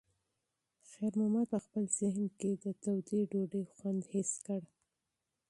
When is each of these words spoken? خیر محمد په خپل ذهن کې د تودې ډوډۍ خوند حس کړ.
خیر 0.91 1.13
محمد 1.19 1.47
په 1.53 1.59
خپل 1.65 1.83
ذهن 1.99 2.25
کې 2.39 2.51
د 2.63 2.65
تودې 2.83 3.19
ډوډۍ 3.31 3.65
خوند 3.75 4.01
حس 4.13 4.31
کړ. 4.45 4.61